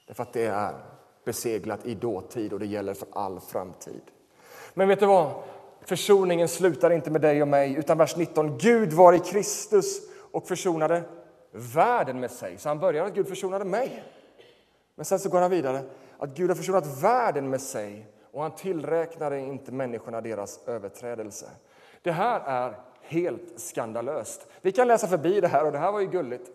[0.08, 0.86] Därför att det är
[1.24, 4.04] beseglat i dåtid och det gäller för all framtid.
[4.74, 5.44] Men vet du vad?
[5.86, 8.58] Försoningen slutar inte med dig och mig, utan vers 19.
[8.58, 11.04] Gud var i Kristus och försonade
[11.52, 12.58] världen med sig.
[12.58, 14.04] Så han börjar att Gud försonade mig.
[14.96, 15.82] Men sen så går han vidare
[16.18, 21.46] att Gud har försonat världen med sig och han tillräknade inte människorna deras överträdelse.
[22.02, 24.48] Det här är helt skandalöst.
[24.62, 26.52] Vi kan läsa förbi det här och det här var ju gulligt.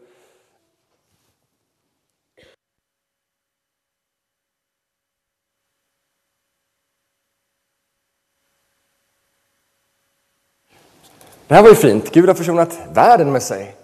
[11.48, 12.12] Det här var ju fint.
[12.12, 13.76] Gud har försonat världen med sig.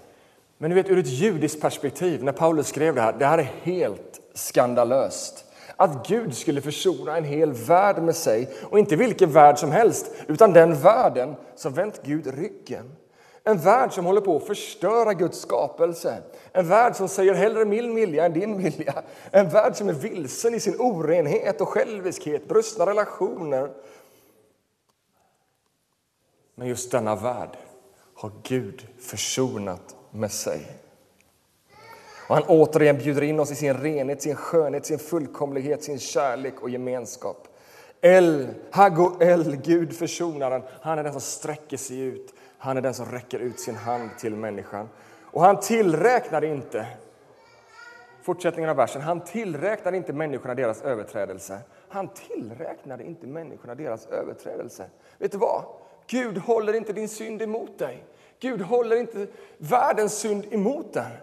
[0.59, 3.53] Men du vet, ur ett judiskt perspektiv, när Paulus skrev det här, det här är
[3.63, 5.45] helt skandalöst.
[5.77, 10.07] Att Gud skulle försona en hel värld med sig, och inte vilken värld som helst,
[10.27, 12.91] utan den världen som vänt Gud ryggen.
[13.45, 16.19] En värld som håller på att förstöra Guds skapelse.
[16.53, 18.95] En värld som säger hellre min vilja än din vilja.
[19.31, 23.71] En värld som är vilsen i sin orenhet och själviskhet, brustna relationer,
[26.55, 27.57] men just denna värld
[28.15, 30.67] har Gud försonat med sig.
[32.29, 36.63] Och han återigen bjuder in oss i sin renhet, sin skönhet, sin fullkomlighet, sin kärlek
[36.63, 37.49] och gemenskap.
[38.01, 42.35] El, Hago El, Gud försonaren, han är den som sträcker sig ut.
[42.59, 44.89] Han är den som räcker ut sin hand till människan.
[45.25, 46.87] Och han tillräknar inte,
[48.23, 51.59] fortsättningen av versen, han tillräknar inte människorna deras överträdelse.
[51.89, 54.87] Han tillräknade inte människorna deras överträdelse.
[55.19, 55.65] Vet du vad?
[56.07, 58.05] Gud håller inte din synd emot dig.
[58.41, 59.27] Gud håller inte
[59.59, 61.21] världens synd emot dig.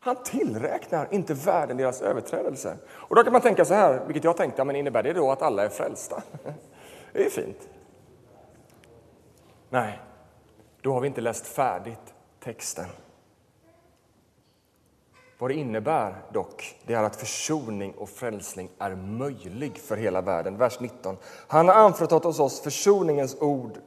[0.00, 2.76] Han tillräknar inte världen deras överträdelser.
[2.88, 5.42] Och då kan man tänka så här, vilket jag tänkte, men innebär det då att
[5.42, 6.22] alla är frälsta?
[7.12, 7.68] Det är ju fint.
[9.70, 10.00] Nej,
[10.82, 12.86] då har vi inte läst färdigt texten.
[15.38, 20.58] Vad det innebär dock, det är att försoning och frälsning är möjlig för hela världen.
[20.58, 21.16] Vers 19.
[21.46, 23.78] Han har anförtrott hos oss försoningens ord.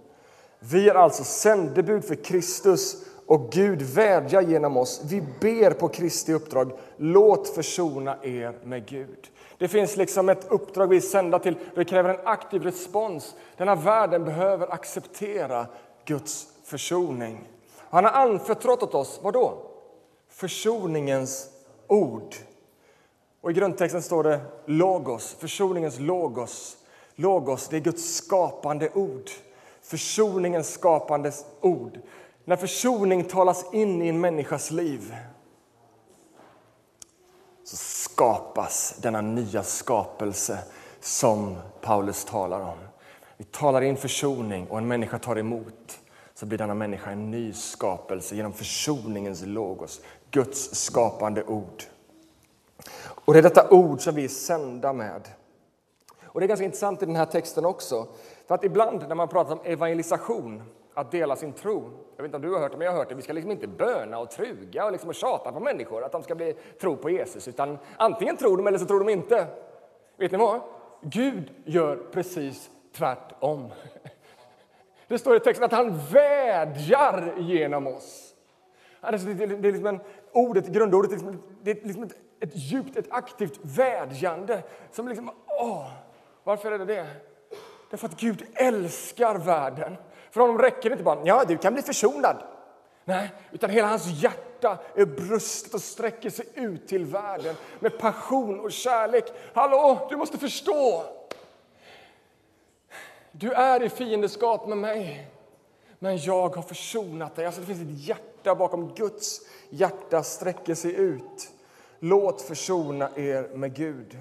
[0.60, 5.02] Vi är alltså sändebud för Kristus och Gud vädjar genom oss.
[5.06, 9.28] Vi ber på Kristi uppdrag, låt försona er med Gud.
[9.58, 13.36] Det finns liksom ett uppdrag vi är sända till, det kräver en aktiv respons.
[13.58, 15.66] Denna världen behöver acceptera
[16.06, 17.48] Guds försoning.
[17.90, 19.77] Han har anförtrott åt oss, vad då?
[20.38, 21.50] Försoningens
[21.88, 22.36] ord.
[23.42, 26.78] Och I grundtexten står det logos, försoningens logos.
[27.16, 29.30] Logos, det är Guds skapande ord.
[29.82, 32.00] försoningens skapande ord,
[32.46, 35.16] när försoning talas in i en människas liv
[37.64, 40.60] så skapas denna nya skapelse
[41.00, 42.78] som Paulus talar om.
[43.38, 46.00] Vi talar in försoning och en människa tar emot
[46.40, 51.84] så blir denna människa en ny skapelse genom försoningens logos, Guds skapande ord.
[53.26, 55.28] Och Det är detta ord som vi är sända med.
[56.26, 58.08] Och Det är ganska intressant i den här texten också.
[58.48, 60.64] För att ibland när man pratar om evangelisation,
[60.98, 61.92] att dela sin tro.
[62.16, 63.16] Jag vet inte om du har hört det, men jag har hört det.
[63.16, 66.24] Vi ska liksom inte böna och truga och, liksom och tjata på människor att de
[66.24, 67.48] ska bli tro på Jesus.
[67.48, 69.48] Utan antingen tror de eller så tror de inte.
[70.18, 70.62] Vet ni vad?
[71.02, 73.72] Gud gör precis tvärtom.
[75.08, 78.34] Det står i texten att han vädjar genom oss.
[79.02, 80.00] Det är liksom en,
[80.32, 84.64] ordet, grundordet, liksom, det är liksom ett, ett djupt, ett aktivt vädjande.
[84.92, 85.88] Som liksom, åh,
[86.44, 87.08] varför är det det?
[87.90, 89.96] Därför att Gud älskar världen.
[90.32, 92.38] För honom räcker det inte bara, ja du kan bli försonad.
[93.06, 98.60] Nej, utan hela hans hjärta är brustet och sträcker sig ut till världen med passion
[98.60, 99.26] och kärlek.
[99.54, 101.04] Hallå, du måste förstå!
[103.32, 105.28] Du är i fiendeskap med mig,
[106.00, 107.46] men jag har försonat dig.
[107.46, 111.52] Alltså det finns ett hjärta bakom Guds hjärta sträcker sig ut.
[112.00, 114.18] Låt försona er med Gud.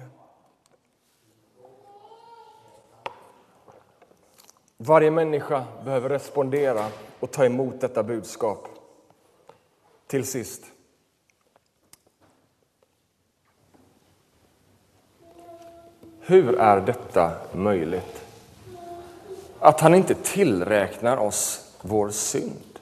[4.77, 6.87] Varje människa behöver respondera
[7.19, 8.67] och ta emot detta budskap.
[10.07, 10.63] Till sist.
[16.19, 18.23] Hur är detta möjligt?
[19.59, 22.79] Att han inte tillräknar oss vår synd.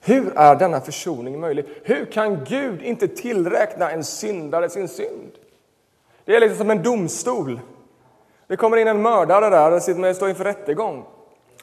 [0.00, 1.64] Hur är denna försoning möjlig?
[1.84, 5.30] Hur kan Gud inte tillräkna en syndare sin synd?
[6.24, 7.60] Det är liksom som en domstol.
[8.46, 11.04] Det kommer in en mördare där och står inför rättegång.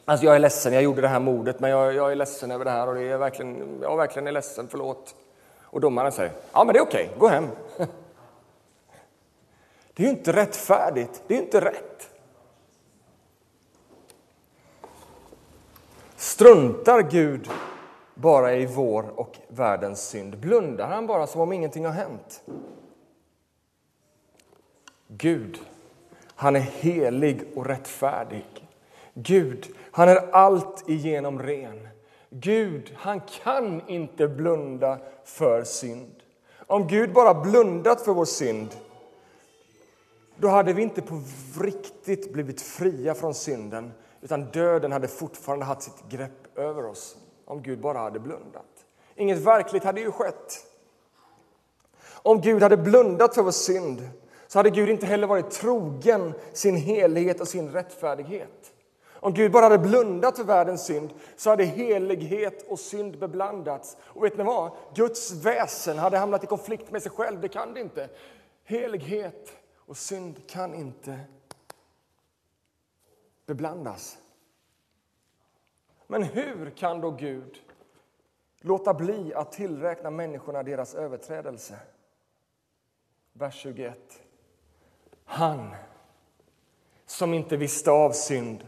[0.06, 2.66] Alltså jag är ledsen, jag gjorde det här mordet, men jag, jag är ledsen över
[2.66, 5.16] det här och det är verkligen, jag verkligen är ledsen, förlåt.
[5.64, 7.48] Och domaren säger, ja men det är okej, gå hem.
[9.94, 12.10] Det är ju inte rättfärdigt, det är inte rätt.
[16.38, 17.50] Struntar Gud
[18.16, 20.38] bara i vår och världens synd?
[20.38, 22.44] Blundar han bara som om ingenting har hänt?
[25.08, 25.60] Gud,
[26.36, 28.46] han är helig och rättfärdig.
[29.14, 31.88] Gud, han är allt igenom ren.
[32.30, 36.16] Gud, han kan inte blunda för synd.
[36.68, 38.70] Om Gud bara blundat för vår synd
[40.36, 41.22] då hade vi inte på
[41.62, 43.92] riktigt blivit fria från synden
[44.28, 48.86] utan döden hade fortfarande haft sitt grepp över oss om Gud bara hade blundat.
[49.16, 50.66] Inget verkligt hade ju skett.
[52.12, 54.10] Om Gud hade blundat för vår synd
[54.48, 58.74] så hade Gud inte heller varit trogen sin helighet och sin rättfärdighet.
[59.14, 63.98] Om Gud bara hade blundat för världens synd så hade helighet och synd beblandats.
[64.02, 64.72] Och vet ni vad?
[64.96, 67.42] Guds väsen hade hamnat i konflikt med sig själv.
[67.42, 68.10] Det kan det inte.
[68.64, 69.52] Helighet
[69.86, 71.20] och synd kan inte
[73.48, 74.18] beblandas.
[76.08, 77.62] Men hur kan då Gud
[78.62, 81.80] låta bli att tillräkna människorna deras överträdelse?
[83.34, 84.22] Vers 21.
[85.26, 85.76] Han
[87.06, 88.64] som inte visste av synd,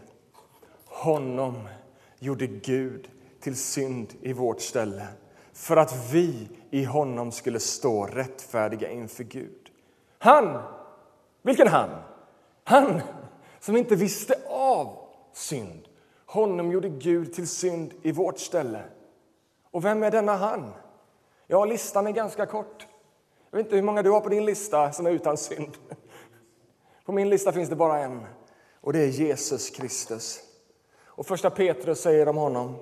[0.85, 1.69] honom
[2.19, 5.07] gjorde Gud till synd i vårt ställe
[5.53, 9.71] för att vi i honom skulle stå rättfärdiga inför Gud.
[10.17, 10.61] Han!
[11.41, 11.89] Vilken han?
[12.63, 13.01] Han
[13.59, 14.33] som inte visste
[15.39, 15.87] synd.
[16.25, 18.83] Honom gjorde Gud till synd i vårt ställe.
[19.71, 20.73] Och vem är denna han?
[21.47, 22.87] Ja, listan är ganska kort.
[23.49, 25.77] Jag vet inte hur många du har på din lista som är utan synd.
[27.05, 28.25] På min lista finns det bara en,
[28.81, 30.39] och det är Jesus Kristus.
[31.05, 32.75] Och första Petrus säger om honom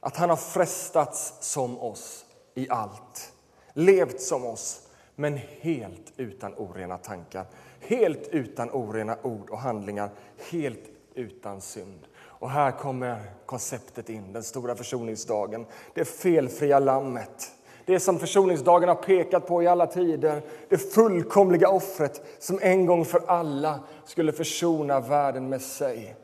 [0.00, 3.32] att han har frestats som oss i allt,
[3.72, 7.46] levt som oss, men helt utan orena tankar,
[7.80, 10.10] helt utan orena ord och handlingar,
[10.50, 12.06] helt utan synd.
[12.16, 17.50] Och här kommer konceptet in, den stora försoningsdagen, det felfria lammet.
[17.86, 23.04] Det som försoningsdagen har pekat på i alla tider, det fullkomliga offret som en gång
[23.04, 26.16] för alla skulle försona världen med sig.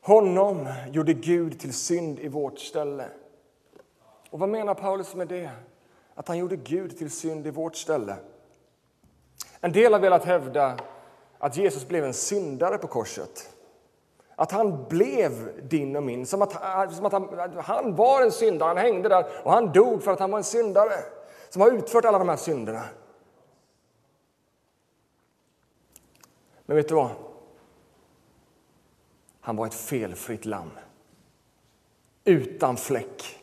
[0.00, 3.08] Honom gjorde Gud till synd i vårt ställe.
[4.30, 5.50] Och vad menar Paulus med det?
[6.14, 8.16] Att han gjorde Gud till synd i vårt ställe?
[9.60, 10.76] En del har velat hävda
[11.38, 13.50] att Jesus blev en syndare på korset.
[14.40, 18.22] Att han blev din och min, som att, äh, som att han, äh, han var
[18.22, 18.68] en syndare.
[18.68, 20.92] Han hängde där och han dog för att han var en syndare
[21.48, 22.84] som har utfört alla de här synderna.
[26.66, 27.10] Men vet du vad?
[29.40, 30.70] Han var ett felfritt lamm.
[32.24, 33.38] utan fläck.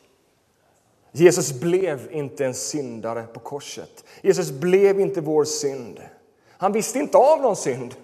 [1.12, 4.06] Jesus blev inte en syndare på korset.
[4.22, 6.02] Jesus blev inte vår synd.
[6.50, 7.96] Han visste inte av någon synd.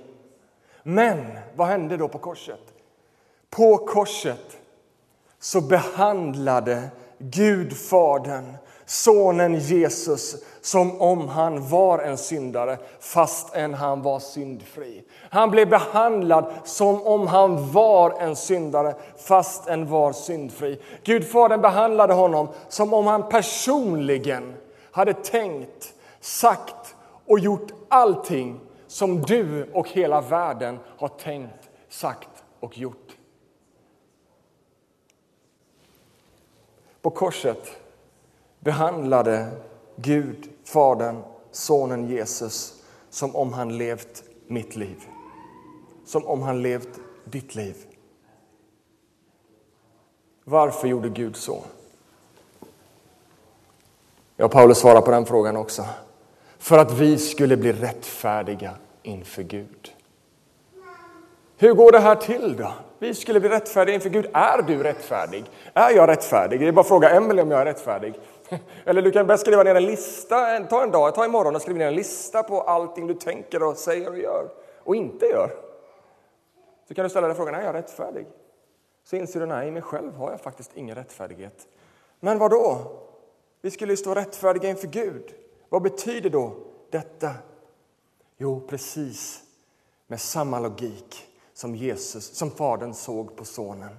[0.84, 2.71] Men vad hände då på korset?
[3.56, 4.58] På korset
[5.40, 14.20] så behandlade Gud Fadern sonen Jesus som om han var en syndare fastän han var
[14.20, 15.04] syndfri.
[15.30, 20.80] Han blev behandlad som om han var en syndare fastän var syndfri.
[21.04, 24.54] Gud Fadern behandlade honom som om han personligen
[24.92, 26.96] hade tänkt, sagt
[27.28, 33.18] och gjort allting som du och hela världen har tänkt, sagt och gjort.
[37.02, 37.68] På korset
[38.60, 39.52] behandlade
[39.96, 45.04] Gud, Fadern, Sonen Jesus som om han levt mitt liv.
[46.06, 47.76] Som om han levt ditt liv.
[50.44, 51.64] Varför gjorde Gud så?
[54.36, 55.86] Ja, Paulus svarar på den frågan också.
[56.58, 59.94] För att vi skulle bli rättfärdiga inför Gud.
[61.58, 62.74] Hur går det här till då?
[63.02, 64.30] Vi skulle bli rättfärdiga inför Gud.
[64.34, 65.46] Är du rättfärdig?
[65.74, 66.60] Är jag rättfärdig?
[66.60, 68.20] Det är bara att fråga Emelie om jag är rättfärdig.
[68.86, 71.78] Eller du kan börja skriva ner en lista, ta en dag, ta imorgon och skriv
[71.78, 74.50] ner en lista på allting du tänker och säger och gör
[74.84, 75.52] och inte gör.
[76.88, 78.28] Så kan du ställa dig frågan, är jag rättfärdig?
[79.04, 81.68] Så inser du, nej, i mig själv har jag faktiskt ingen rättfärdighet.
[82.20, 82.82] Men vad då?
[83.62, 85.34] Vi skulle ju stå rättfärdiga inför Gud.
[85.70, 86.54] Vad betyder då
[86.90, 87.32] detta?
[88.38, 89.44] Jo, precis
[90.08, 91.31] med samma logik
[91.62, 93.98] som Jesus, som Fadern såg på Sonen.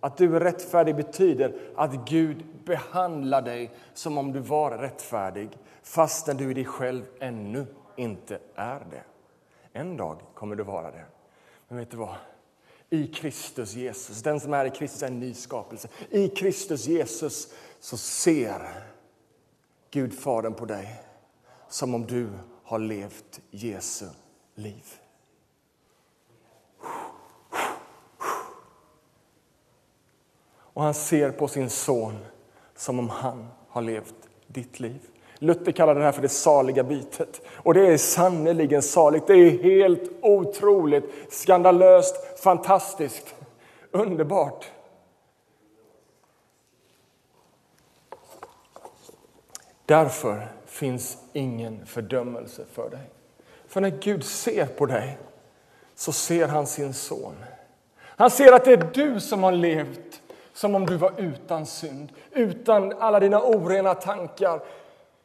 [0.00, 6.36] Att du är rättfärdig betyder att Gud behandlar dig som om du var rättfärdig fastän
[6.36, 7.66] du i dig själv ännu
[7.96, 9.02] inte är det.
[9.72, 11.04] En dag kommer du vara det.
[11.68, 12.16] Men vet du vad?
[12.90, 15.88] I Kristus Jesus, den som är i Kristus är en ny skapelse.
[16.10, 18.84] I Kristus Jesus så ser
[19.90, 21.00] Gud Fadern på dig
[21.68, 22.28] som om du
[22.64, 24.06] har levt Jesu
[24.54, 25.01] liv.
[30.74, 32.18] Och han ser på sin son
[32.76, 34.14] som om han har levt
[34.46, 35.00] ditt liv.
[35.38, 37.40] Luther kallar det här för det saliga bytet.
[37.48, 39.26] Och det är sannerligen saligt.
[39.26, 43.34] Det är helt otroligt, skandalöst, fantastiskt,
[43.90, 44.70] underbart.
[49.86, 53.10] Därför finns ingen fördömelse för dig.
[53.66, 55.18] För när Gud ser på dig
[55.94, 57.34] så ser han sin son.
[58.00, 60.21] Han ser att det är du som har levt
[60.52, 64.62] som om du var utan synd, utan alla dina orena tankar,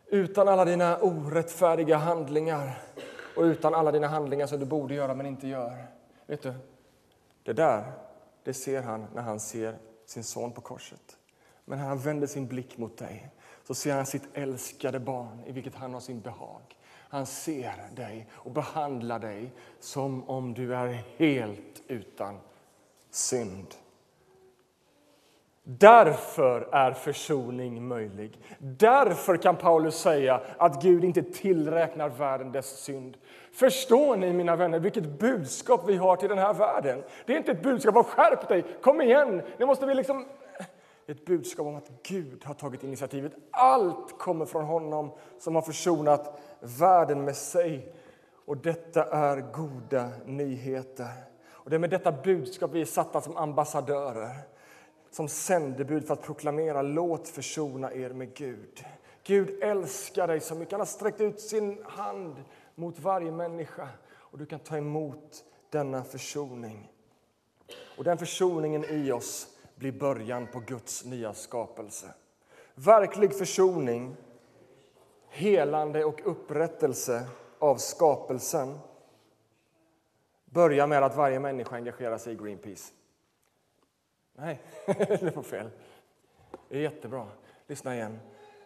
[0.07, 2.77] utan alla dina orättfärdiga handlingar
[3.35, 5.85] och utan alla dina handlingar som du borde göra men inte gör.
[6.25, 6.53] Vet du,
[7.43, 7.91] det där
[8.43, 11.17] det ser han när han ser sin son på korset.
[11.65, 13.29] Men när han vänder sin blick mot dig
[13.63, 16.61] så ser han sitt älskade barn i vilket han har sin behag.
[17.09, 22.39] Han ser dig och behandlar dig som om du är helt utan
[23.11, 23.75] synd.
[25.69, 28.39] Därför är försoning möjlig.
[28.59, 33.17] Därför kan Paulus säga att Gud inte tillräknar världen dess synd.
[33.51, 37.03] Förstår ni, mina vänner, vilket budskap vi har till den här världen?
[37.25, 40.25] Det är inte ett budskap om skärp dig, kom igen, nu måste vi liksom...
[41.07, 43.31] Ett budskap om att Gud har tagit initiativet.
[43.51, 47.93] Allt kommer från honom som har försonat världen med sig.
[48.45, 51.11] Och detta är goda nyheter.
[51.49, 54.56] Och det är med detta budskap vi är satta som ambassadörer
[55.11, 58.85] som sändebud för att proklamera låt försona er med Gud.
[59.23, 60.71] Gud älskar dig så mycket.
[60.71, 62.35] Han har sträckt ut sin hand
[62.75, 66.91] mot varje människa och du kan ta emot denna försoning.
[67.97, 72.13] Och den försoningen i oss blir början på Guds nya skapelse.
[72.75, 74.15] Verklig försoning,
[75.29, 77.27] helande och upprättelse
[77.59, 78.79] av skapelsen
[80.45, 82.93] börjar med att varje människa engagerar sig i Greenpeace.
[84.39, 85.69] Nej, det var fel.
[86.69, 87.27] Det är jättebra.
[87.67, 88.19] Lyssna igen.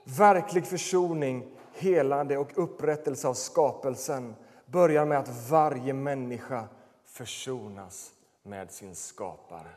[0.03, 6.67] Verklig försoning, helande och upprättelse av skapelsen börjar med att varje människa
[7.05, 8.11] försonas
[8.43, 9.69] med sin skapare.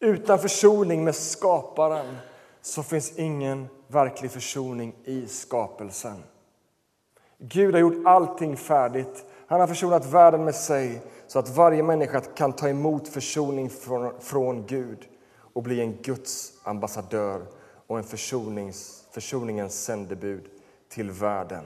[0.00, 2.16] Utan försoning med skaparen
[2.60, 6.22] så finns ingen verklig försoning i skapelsen.
[7.38, 9.24] Gud har gjort allting färdigt.
[9.46, 14.20] Han har försonat världen med sig så att varje människa kan ta emot försoning från,
[14.20, 14.98] från Gud
[15.36, 17.46] och bli en Guds ambassadör
[17.86, 20.44] och en försonings, försoningens sändebud
[20.88, 21.64] till världen.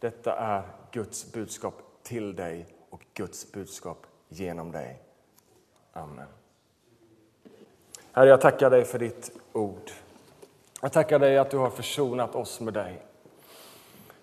[0.00, 5.02] Detta är Guds budskap till dig och Guds budskap genom dig.
[5.92, 6.26] Amen.
[8.12, 9.90] Herre, jag tackar dig för ditt ord.
[10.80, 13.02] Jag tackar dig att du har försonat oss med dig.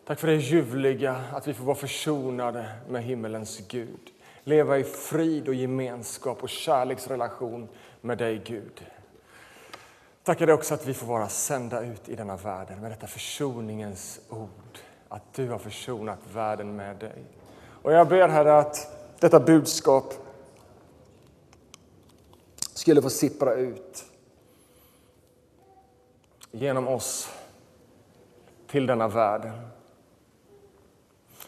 [0.05, 4.11] Tack för det ljuvliga, att vi får vara försonade med himmelens Gud.
[4.43, 7.67] Leva i frid och gemenskap och kärleksrelation
[8.01, 8.85] med dig, Gud.
[10.23, 14.19] Tackar dig också att vi får vara sända ut i denna världen med detta försoningens
[14.29, 14.79] ord.
[15.09, 17.23] Att du har försonat världen med dig.
[17.81, 18.87] Och jag ber Herre att
[19.19, 20.13] detta budskap
[22.73, 24.05] skulle få sippra ut
[26.51, 27.29] genom oss
[28.67, 29.74] till denna världen.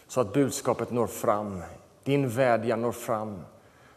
[0.08, 1.62] Så att budskapet når fram,
[2.04, 3.44] din vädjan når fram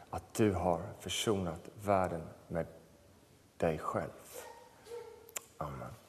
[0.09, 2.65] att du har försonat världen med
[3.57, 4.09] dig själv.
[5.57, 6.00] Amen.